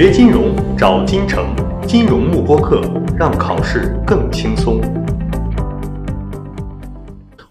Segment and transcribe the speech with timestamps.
[0.00, 1.52] 学金融找金城，
[1.84, 2.80] 金融慕播课，
[3.18, 4.80] 让考试更轻松。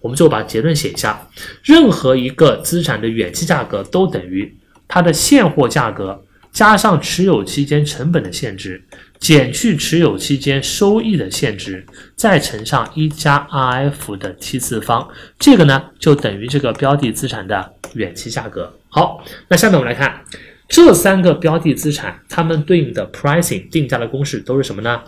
[0.00, 1.28] 我们就把结论写一下：
[1.62, 4.56] 任何一个资产的远期价格都等于
[4.88, 8.82] 它的现货价格加上持有期间成本的现值，
[9.18, 11.84] 减去持有期间收益的现值，
[12.16, 15.06] 再乘上一加 RF 的 T 次方。
[15.38, 18.72] 这个呢，就等于这个标的资产的远期价格。
[18.88, 20.22] 好，那下面我们来看
[20.68, 25.02] 这三个标的资产，它们对应的 pricing 定价的公式都是什么呢？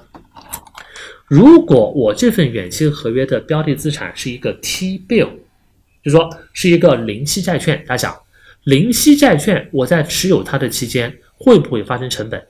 [1.29, 5.29] 如果我这份远期合约的标的资产是一个 T bill，
[6.03, 8.19] 就说是一个零息债券，大家想，
[8.65, 12.43] 零息债券我在持有它的期间会不会发生成本？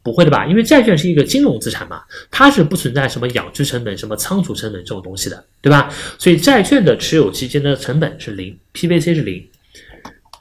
[0.00, 0.46] 不会的吧？
[0.46, 5.92] 因为债券是一个金融资产嘛，它是不存在什么养殖成本、什么仓储成本这种东西的，对吧？
[6.18, 9.44] 所以债券的持有期间的成本是零，PVC 是零。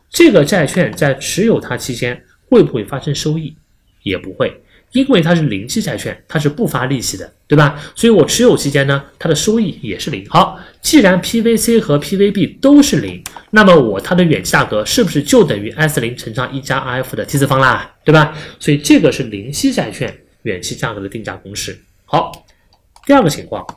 [0.10, 3.56] 这个债券在持有它期间会不会发生收益？
[4.04, 4.62] 也不会。
[4.94, 7.78] 因为它是零息债券，它是不发利息的，对吧？
[7.94, 10.26] 所以我持有期间呢，它的收益也是零。
[10.30, 18.34] 好，既然 PVC 和 PVB 都是零，那么我它的远期价格是不是就等于 S 零乘上一加 RF 的 T 次方啦，对吧？
[18.62, 21.78] 所以这个是零息债券远期价格的定价公式。
[22.06, 22.32] 好，
[23.06, 23.68] 第二个情况，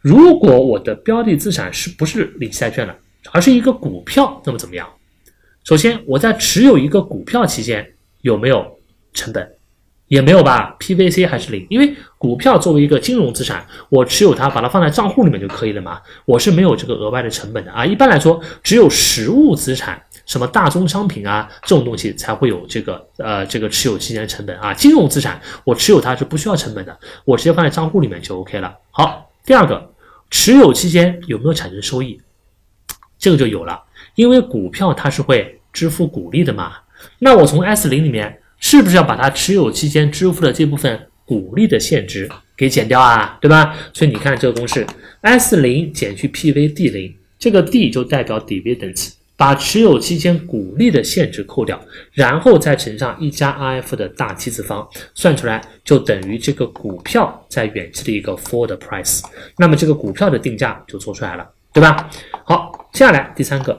[0.00, 2.96] 如果我的标的资产是不是零息债券了，
[3.30, 4.88] 而是一个股票，那么怎么样？
[5.66, 7.84] 首先，我在持有一个股票期间
[8.20, 8.78] 有没有
[9.12, 9.50] 成本？
[10.06, 17.84] 也没有吧，PVC 还是零，因为股票作为一个金融资产，我持有它，把它放在账户里面就可以了嘛，我是没有这个额外的成本的啊。
[17.84, 24.72] 一般来说，只有实物资产，什么大宗商品啊这种东西才会有这个呃这个持有期间的成本啊。
[24.72, 28.72] 金融资产我持有它是不需要成本的，我直接放在账户里面就 OK 了。
[28.92, 29.92] 好，第二个，
[30.30, 32.20] 持有期间有没有产生收益？
[33.18, 33.82] 这个就有了，
[34.16, 36.72] 因为股票它是会支付股利的嘛，
[37.20, 38.40] 那我从 S 零里面。
[38.58, 43.36] 是不是要把它持有期间支付的这部分股利的现值给减掉啊？
[43.38, 43.76] 对吧？
[43.92, 44.84] 所以你看这个公式
[45.20, 51.78] ，S 零减去 PVD 零，这个 D 就代表 dividends，把持有期间股利的现值扣掉，
[52.12, 59.20] 然后再乘上一加 RF 的大 T 次方，算出来就等于这个股票在远期的一个 forward price。
[59.58, 62.08] 那么这个股票的定价就做出来了，对吧？
[62.44, 63.76] 好，接下来第三个，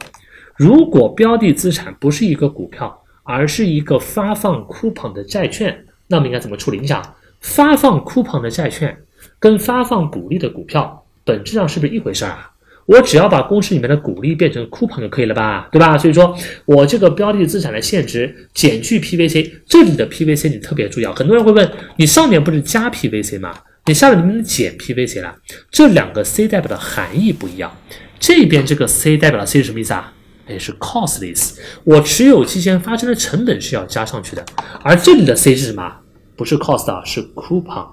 [0.57, 3.03] 如果标的资产不是一个股票。
[3.29, 6.79] 而是一个发放 coupon 的债券，那么应该怎么处理？
[6.79, 7.03] 你想，
[7.41, 8.97] 发放 coupon 的债券
[9.37, 12.51] 跟发放股利的股票本质上是不是一回事儿啊？
[12.85, 15.97] 我只要把公式里面的股利变成 coupon 就可以了吧，对吧？
[15.97, 23.53] 所以说我这个标的资产的现值减去 PVC，这里的 PVC 你特别注意啊，很多人会问，你上面不是加 PVC 吗？
[23.87, 25.35] 你下面能不能减 PVC 了？
[25.69, 27.75] 这两个 C 代表的含义不一样，
[28.21, 30.13] 这边这个 C 代表的 C 是什么意思啊？
[30.47, 34.45] 也是 cost 的意思，我持有期间发生的成本是要加上去的，
[34.83, 35.91] 而这里的 C 是什么？
[36.35, 37.87] 不是 cost 啊，是 coupon。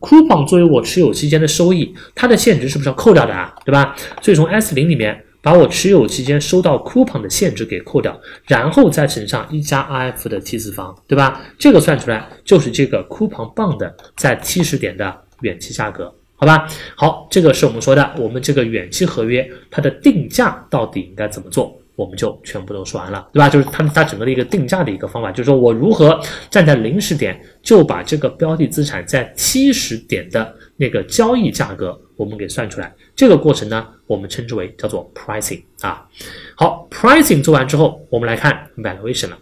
[0.00, 3.52] coupon 作为我持有期间的收益，它的现值是不是要扣掉的啊？
[3.64, 3.96] 对吧？
[4.22, 8.16] 所以从 S 零里面把我持有期间收到 coupon 的现值给扣掉，
[8.46, 11.40] 然后再乘上一加 RF 的 T 次方，对吧？
[11.58, 16.14] 这个算出来就是这个 coupon bond 在 T 时点的远期价格。
[16.36, 23.48] 好吧，好，这个是我们说的，我们这个远期合约它的定价到底应该怎么做，我们就全部都说完了，对吧？
[23.48, 26.16] 就是它它整个的一个定价的一个方法，就是说我如何
[26.48, 36.06] 站在零时点就把这个标的资产在七十点的那个交易价格我们给算出来，这个过程呢，我们称之为叫做 pricing 啊。
[36.54, 39.38] 好，pricing 做完之后，我们来看 valuation 了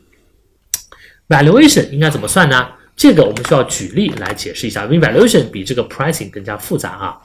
[1.29, 2.69] ，valuation 应该怎么算呢？
[2.97, 7.21] 这个我们需要举例来解释一下，因为 valuation 比这个 pricing 更加复杂啊。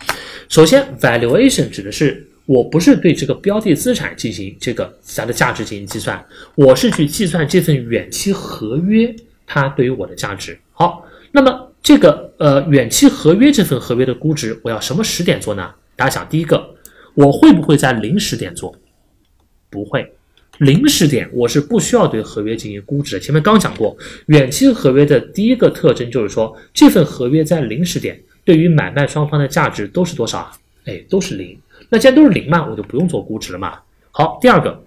[0.50, 6.22] 首先，valuation 指的是我不是对这个标的资产进行这个它的价值进行计算，
[6.56, 9.16] 我是去计算这份远期合约
[9.48, 10.60] 它对于我的价值。
[10.74, 15.72] 好，那么这个呃远期合约这份合约的估值，我要什么时点做呢？
[15.96, 16.76] 大家想，第一个，
[17.14, 18.76] 我会不会在零时点做？
[19.70, 20.14] 不会。
[20.58, 23.18] 零时点我是不需要对合约进行估值。
[23.18, 23.96] 前面刚讲过，
[24.26, 30.52] 远期合约的第一个特征就是说，这份合约在零时点对于买卖双方的价值都是多少啊？
[30.84, 31.58] 哎，都是零。
[31.92, 33.78] 那既然都是零嘛，我就不用做估值了嘛。
[34.10, 34.84] 好，第二个，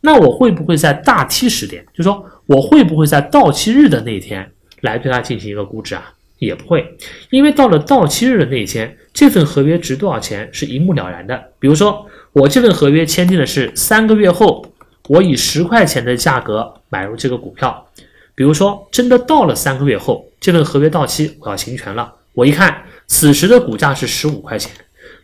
[0.00, 4.50] 那我会不会在大 T 时点，就说我会不会在到期日的那一天
[4.80, 6.12] 来对它进行一个估值啊？
[6.38, 6.96] 也不会，
[7.30, 11.44] 因为到了到期日的那一天，这份合约值多少钱是一目了然的。
[11.60, 14.66] 比如说，我这份合约签订的是三个月后。
[15.08, 17.86] 我以十块钱的价格买入这个股票，
[18.34, 22.12] 比如说真的到了三个月后，这份合约到期，我要行权了。
[22.32, 24.72] 我一看，此时的股价是十五块钱，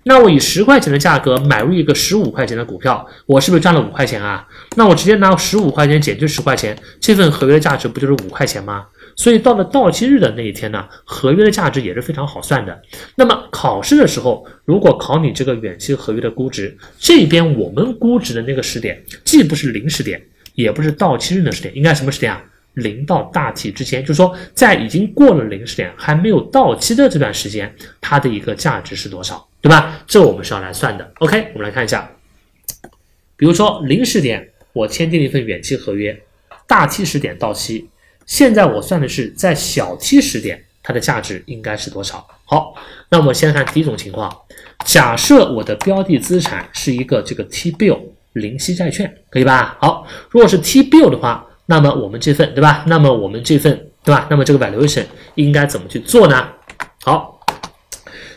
[0.04, 4.46] 那我以十块钱的价格买入一个十五块钱的股票，我是不是赚了五块钱啊？
[4.76, 8.86] 那我直接拿十五块钱减去十块钱，这份合约的价值不就是五块钱吗？
[9.14, 12.82] 所以到了到期日的那一天呢，合约的价值也是非常好算的。
[13.14, 20.20] 那么考试的时候，如果考你这个远期合约的估值，这边我们估值的那个时点，既不是零时点，
[20.54, 22.42] 也不是到期日的时点，应该什么时点啊？
[22.74, 30.02] 零到大 T 之间，就是说在已经过了零时点还没有到期的这段时间，它的一个价值是多少，对吧？
[30.06, 31.10] 这我们是要来算的。
[31.20, 32.10] OK，我们来看一下，
[33.36, 36.20] 比如说零时点，我签订了一份远期合约，
[36.66, 37.88] 大 T 时点到期。
[38.26, 42.26] 现在我算的是在小 t 时点，它的价值应该是多少？
[42.44, 42.74] 好，
[43.08, 44.34] 那我们先看第一种情况，
[44.84, 47.98] 假设我的标的资产是一个这个 T bill
[48.34, 49.76] 零息债券，可以吧？
[49.80, 52.84] 好，如果是 T bill 的话，那么我们这份对吧？
[52.86, 54.26] 那么我们这份对吧？
[54.30, 55.04] 那么这个 valuation
[55.34, 56.48] 应该怎么去做呢？
[57.02, 57.31] 好，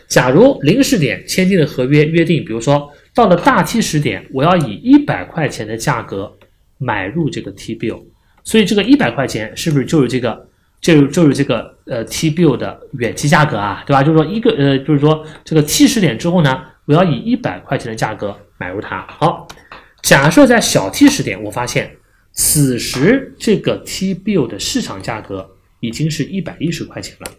[0.08, 6.36] 假如零时点签订的合约约定，比如说到了大 T 时点，我要以一百块钱的价格
[6.78, 8.02] 买入这个 T bill。
[8.44, 10.48] 所以这个一百块钱是不是就是这个，
[10.80, 14.04] 就是就是这个呃 T bill 的远期价格啊，对吧？
[14.04, 19.04] 就是说一个呃，就是说这个 T 时点之后呢，我要以一百块钱的价格买入它。
[19.08, 19.48] 好，
[20.02, 21.90] 假设在小 T 时点，我发现
[22.32, 25.50] 此时这个 T bill 的市场价格
[25.80, 27.32] 已经是一百一十块钱了。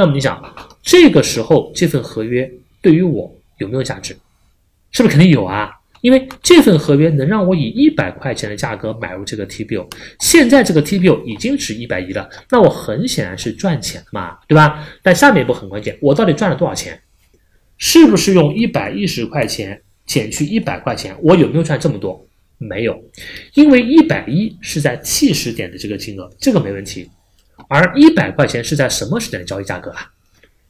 [0.00, 0.42] 那么你想，
[0.82, 2.50] 这个时候这份合约
[2.80, 4.16] 对于我有没有价值？
[4.92, 5.70] 是不是肯定有啊？
[6.00, 9.86] 因为这份合约能让我以一百块钱的价格买入这个 T bill，
[10.18, 14.88] 现在这个 T bill 已经值一百一了，那我很显然是赚钱嘛，对吧？
[15.02, 16.98] 但下面一步很关键，我到底赚了多少钱？
[17.76, 21.14] 是不是用一百一十块钱减去一百块钱？
[21.20, 22.26] 我有没有赚这么多？
[22.56, 22.98] 没有，
[23.52, 27.10] 因为一百一是在 T 时点的这个金额，这个没问题，
[27.68, 30.10] 而一百块钱是在什么时点的交易价格啊？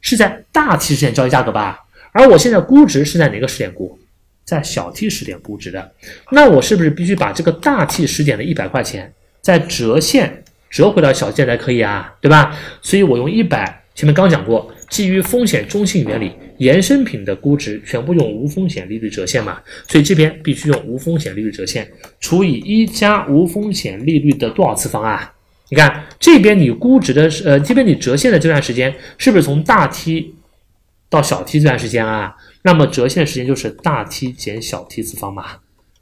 [0.01, 1.79] 是在大 T 时点交易价格吧？
[2.11, 3.97] 而我现在估值是在哪个时点估？
[4.43, 5.91] 在小 T 时点估值的，
[6.31, 12.13] 那我是不是必须把这个大 T 时点的一百块钱再折现折回到小 T 才可以啊？
[12.19, 12.57] 对吧？
[12.81, 21.89] 所以我用一百，前面刚讲过，基于风险中性原理，衍生品的估值全部用无风险利率折现嘛，所以这边必须用无风险利率折现
[22.19, 25.31] 除以一加无风险利率的多少次方啊？
[25.71, 30.35] 你看这边你估值的是呃，这边你折现的这段时间是不是从大 T
[31.09, 32.35] 到小 T 这段时间啊？
[32.63, 35.45] 那么折现时间就是大 T 减小 T 次方嘛，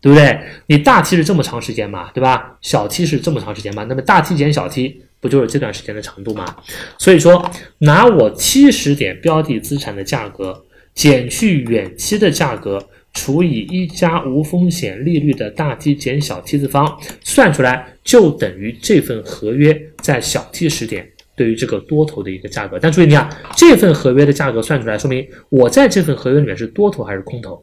[0.01, 0.39] 对不对？
[0.65, 2.57] 你大 T 是这么长时间嘛，对吧？
[2.61, 6.55] 小 T 是这么长时间嘛，那么大 T 减小 T 不就是这段时间的长度嘛？
[6.97, 10.65] 所以说，拿我七十点标的资产的价格
[10.95, 12.89] 减去远期的价格
[13.19, 21.05] 除以一加无风险利率的大 T 减小 T 次方，算出来就等于这份合约在小 T 时点。
[21.35, 27.61] 对于这个多头的一个价格，但注意你看这份合约的价格算出来，说明我在这份合约里面是多头还是空头？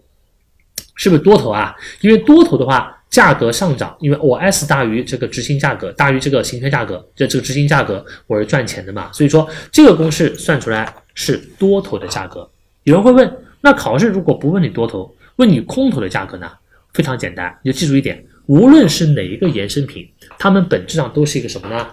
[0.94, 1.74] 是不是多头啊？
[2.00, 9.10] 因为多头的话，价格上涨，因为我 S 大于这个执行价格大于这个行权价格，这这个执行价格我是赚钱的嘛？
[9.12, 12.48] 所以说这个公式算出来是多头的价格。
[12.84, 13.30] 有人会问，
[13.60, 16.50] 那考试如果不问你多头，问你空头的价格呢？
[16.92, 21.86] 非常简单，你就记住一点，无论是哪一个衍生品，它们本质上都是一个什么呢？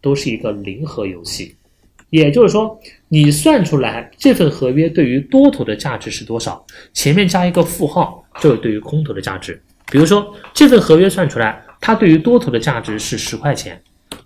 [0.00, 1.56] 都是一个零和游戏，
[2.10, 9.60] 也就是说，你算出来这份合约对于多头的价值是多少，前面加一个负号，就是对于空头的价值。
[9.90, 13.82] 比如说，这份合约算出来，它对于多头的价值是十块钱，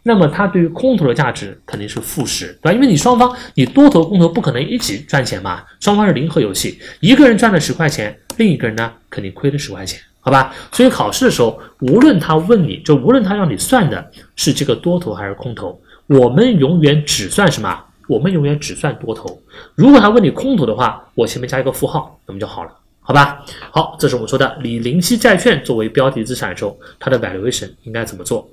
[0.09, 2.73] 那么它对于空头的价值肯定是负十，对吧？
[2.73, 10.01] 因为你双方，你多头空头不可能一起赚钱嘛，双方是零和游戏，一个人赚了十块钱，另一个人呢肯定亏了十块钱。
[10.21, 17.85] 好吧，所以考试的时候，无论他问你就无论他让你算的是这个多头还是空头，我们永远只算什么？
[18.07, 19.39] 我们永远只算多头。
[19.75, 23.45] 如果他问你空头的话，我前面加一个负号，那么就好了，好吧？
[23.71, 28.49] 好，这是我们说的以零息债券作为标的资产的时候，它的 valuation 应该怎么做？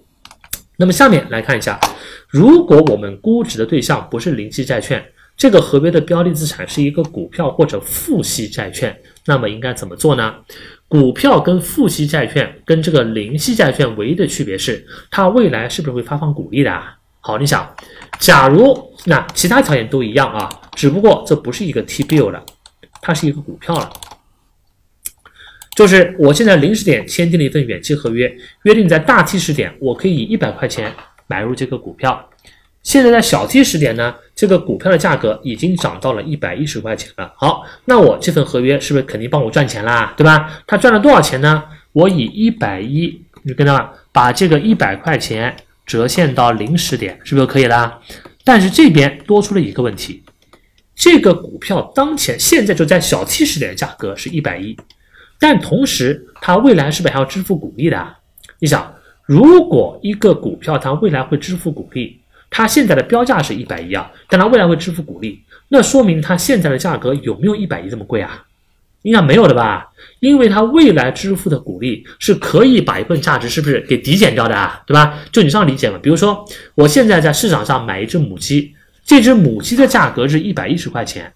[0.78, 1.80] 那么下面来看一下，
[2.28, 5.04] 如果我们估值的对象不是零息债券，
[5.38, 10.36] 这个合约的标的资产是一个股票或者付息债券，那么应该怎么做呢？
[10.88, 16.98] 股票跟付息债券跟这个零息债券唯一的区别是，它未来是不是会发放股利的啊？
[17.20, 17.68] 好，你想，
[18.20, 22.44] 假如那其他条件都一样啊，只不过这不是一个 T bill 了，
[23.02, 23.90] 它是一个股票了，
[25.76, 30.92] 就是我现在零时点签订了一份远期合约，约定在大 T 时点，我可以以一百块钱
[31.28, 32.30] 买入这个股票。
[32.82, 37.34] 现在在小 T 时点呢，这个股票的价格已经涨到了一百一十块钱了。
[37.36, 40.14] 好，那我这份合约是不是肯定帮我赚钱啦？
[40.16, 40.64] 对吧？
[40.66, 41.64] 他赚了多少钱呢？
[41.92, 45.56] 我以一百一，你跟他把这个一百块钱
[45.86, 48.00] 折现到零时点，是不是就可以啦？
[48.44, 50.24] 但是这边多出了一个问题，
[50.96, 54.78] 这个股票当前现在就在小 T 时点的价格是一百一，
[55.40, 58.16] 但同时它未来是不是还要支付股利的？
[58.60, 58.94] 你想，
[59.26, 62.20] 如果一个股票它未来会支付股利？
[62.50, 68.46] 它现在的标价是一百一啊，但它未来会支付股利，那说明它现在的价格有没有一百一这么贵啊？
[69.02, 69.88] 应该没有的吧？
[70.20, 74.82] 因为它未来支付的股利是可以把一部分价值是不是给抵减掉的啊？
[74.88, 75.20] 对吧？
[75.32, 76.00] 就你这样理解嘛。
[76.02, 78.74] 比如说，我现在在市场上买一只母鸡，
[79.04, 81.32] 这只母鸡的价格是一百一十块钱。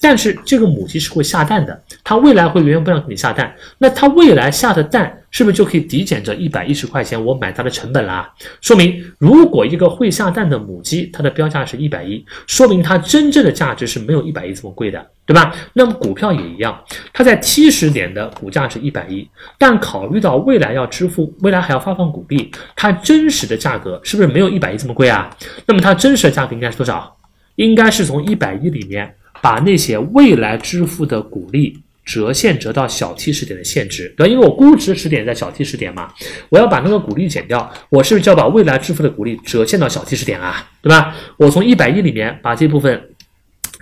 [0.00, 8.32] 但是这个母鸡是会下蛋的，它未来会源源不断给你下蛋，那它未来下的蛋是不是就可以抵减这一百一十块钱我买它的成本啦？
[8.60, 15.54] 说明如果一个会下蛋的母鸡，它的标价是一百一，说明它真正的价值是没有一百一这么贵的，对吧？
[15.74, 19.28] 那么股票也一样，它在七十点的股价是一百一，
[19.58, 25.30] 但考虑到未来要支付，未来还要发放股利，它真实的价格是不是没有一百一这么贵啊？
[25.66, 27.14] 那么它真实的价格应该是多少？
[27.56, 29.14] 应该是从一百一里面。
[29.42, 34.28] 把那些未来支付的股利折现折到小 T 时点的现值，对？
[34.28, 36.12] 因为我估值时点在小 T 时点嘛，
[36.48, 40.68] 我要把那个股利减掉，我是不是就要把未来支付的股利折现到小 T 时点啊？
[40.82, 41.14] 对吧？
[41.36, 43.00] 我从一百亿里面把这部分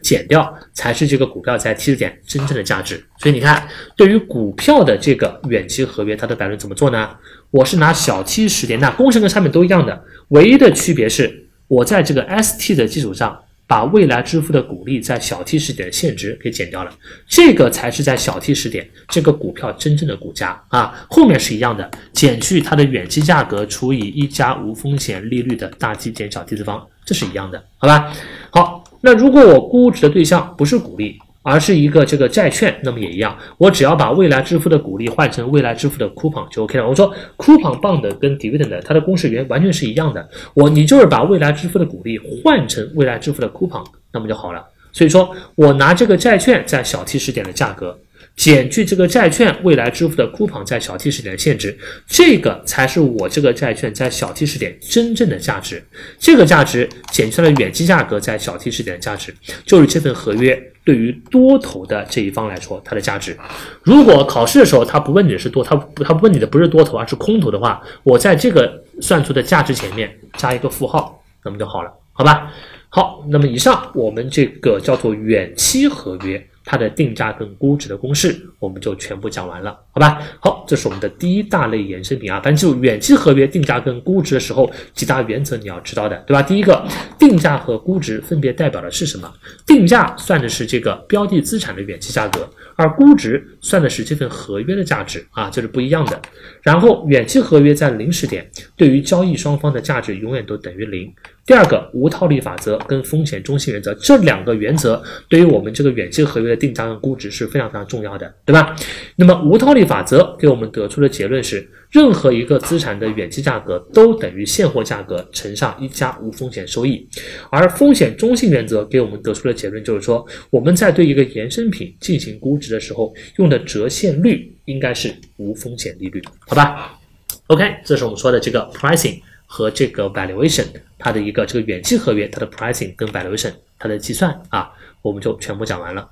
[0.02, 3.02] 减掉，才是这个股票在 T 时点真正的价值。
[3.18, 7.08] 所以你看，对于股票的这个远期合约，它的百论怎么做呢？
[7.50, 13.40] 我是拿小 T 时点，那工程跟上面都一样的，唯一的区别是我在这个 ST 的基础上。
[13.68, 16.92] 把未来支付的股利在小 T 时点的现值给减掉了，
[17.28, 21.06] 这个才是在小 T 时点这个股票真正的股价啊。
[21.08, 28.10] 后面是一样的，减去它的远期价格除以一加无风险利率的大 T 减小 T 次方，这是一样的，好吧？
[28.50, 31.18] 好，那如果我估值的对象不是股利。
[31.48, 36.86] 而是一个这个债券，那么也一样，我只要把未来支付的股利换成未来支付的 coupon 就 OK 了。
[36.86, 44.62] 我说 coupon bond 跟 dividend 它的公式原完全是一样的，我你就是把未来支付的股利换成未来支付的 coupon，那么就好了。
[44.92, 47.98] 所以说我拿这个债券在小 T 时点的价格。
[48.38, 51.76] 减去这个债券未来支付的 coupon 在小 T 时点的限值，
[52.06, 55.82] 这个才是我这个债券在小 T 时点真正的价值。
[56.20, 59.34] 这个价值减去了远期价格在小 T 时点的价值，
[59.66, 63.36] 就是这份合约对于多头的这一方来说它的价值。
[63.82, 72.52] 如果考试的时候他不问你的是多，他他问你的不是多头而是空头的话，我在这个算出的价值前面加一个负号，那么就好了，好吧？
[72.88, 76.40] 好，那么以上我们这个叫做远期合约。
[76.70, 80.20] 它的定价跟估值的公式，我们就全部讲完了，好吧？
[80.38, 82.38] 好，这是我们的第一大类衍生品啊。
[82.44, 86.42] 反正就远期合约定价跟估值的时候，几大原则你要知道的，对吧？
[86.42, 86.86] 第一个，
[87.18, 89.32] 定价和估值分别代表的是什么？
[89.66, 92.46] 定价算的是这个标的资产的远期价格，
[92.76, 96.20] 而估值算的是这份合约的价值啊，这是不一样的。
[96.60, 98.46] 然后，远期合约在零时点，
[98.76, 101.10] 对于交易双方的价值永远都等于零。
[101.48, 108.76] 第二个无套利法则跟风险中性原则这两个原则对于我们这个远期合约的定价跟估值是非常非常重要的，对吧？
[109.16, 117.08] 那么无套利法则给我们得出的结论是，任何一个资产的远期价格都等于现货价格乘上一加无风险收益，
[117.50, 127.00] 而风险中性原则给我们得出的结论就是说，我们在对一个衍生品进行估值的时候，用的折现率应该是无风险利率，好吧
[127.46, 129.18] ？OK，这是我们说的这个 pricing。
[129.50, 130.66] 和这个 valuation
[130.98, 136.08] 它的一个这个远期合约它的 pricing 跟 valuation 它的计算啊，我们就全部讲完了。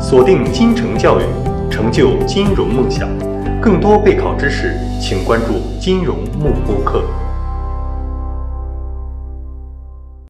[0.00, 1.24] 锁定金城教育，
[1.70, 3.08] 成就金融梦想。
[3.60, 7.02] 更多备考知识，请关注金融慕播课。